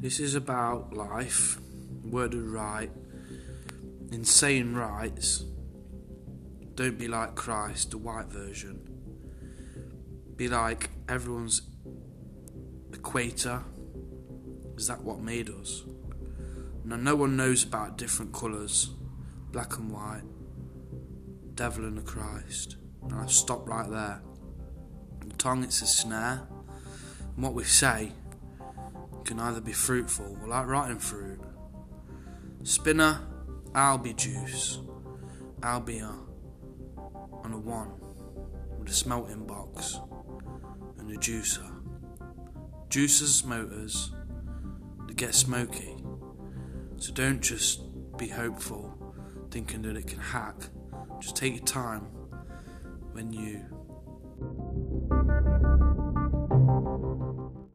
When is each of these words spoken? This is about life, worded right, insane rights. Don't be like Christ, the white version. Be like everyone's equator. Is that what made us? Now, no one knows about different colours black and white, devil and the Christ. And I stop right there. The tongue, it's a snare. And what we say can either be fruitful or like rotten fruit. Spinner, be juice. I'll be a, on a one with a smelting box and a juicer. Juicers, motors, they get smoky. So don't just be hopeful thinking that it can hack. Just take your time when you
This 0.00 0.20
is 0.20 0.36
about 0.36 0.94
life, 0.94 1.58
worded 2.04 2.42
right, 2.44 2.88
insane 4.12 4.72
rights. 4.72 5.44
Don't 6.76 6.96
be 6.96 7.08
like 7.08 7.34
Christ, 7.34 7.90
the 7.90 7.98
white 7.98 8.28
version. 8.28 8.78
Be 10.36 10.46
like 10.46 10.90
everyone's 11.08 11.62
equator. 12.92 13.64
Is 14.76 14.86
that 14.86 15.02
what 15.02 15.18
made 15.18 15.50
us? 15.50 15.82
Now, 16.84 16.94
no 16.94 17.16
one 17.16 17.36
knows 17.36 17.64
about 17.64 17.98
different 17.98 18.32
colours 18.32 18.90
black 19.50 19.78
and 19.78 19.90
white, 19.90 20.22
devil 21.56 21.84
and 21.84 21.98
the 21.98 22.02
Christ. 22.02 22.76
And 23.02 23.14
I 23.14 23.26
stop 23.26 23.68
right 23.68 23.90
there. 23.90 24.22
The 25.26 25.34
tongue, 25.34 25.64
it's 25.64 25.82
a 25.82 25.86
snare. 25.88 26.46
And 27.34 27.42
what 27.42 27.54
we 27.54 27.64
say 27.64 28.12
can 29.28 29.38
either 29.40 29.60
be 29.60 29.72
fruitful 29.72 30.38
or 30.40 30.48
like 30.48 30.66
rotten 30.66 30.98
fruit. 30.98 31.38
Spinner, 32.62 33.20
be 34.02 34.14
juice. 34.14 34.78
I'll 35.62 35.80
be 35.80 35.98
a, 35.98 36.14
on 36.96 37.52
a 37.52 37.58
one 37.58 37.92
with 38.78 38.88
a 38.88 38.92
smelting 38.92 39.46
box 39.46 40.00
and 40.98 41.10
a 41.10 41.16
juicer. 41.16 41.70
Juicers, 42.88 43.44
motors, 43.44 44.12
they 45.06 45.12
get 45.12 45.34
smoky. 45.34 45.94
So 46.96 47.12
don't 47.12 47.42
just 47.42 47.82
be 48.16 48.28
hopeful 48.28 49.14
thinking 49.50 49.82
that 49.82 49.98
it 49.98 50.06
can 50.06 50.20
hack. 50.20 50.56
Just 51.20 51.36
take 51.36 51.54
your 51.54 51.64
time 51.66 52.06
when 53.12 53.30
you 53.30 53.60